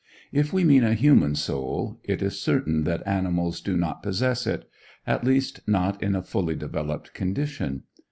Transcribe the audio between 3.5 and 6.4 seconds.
do not possess it, at least not in a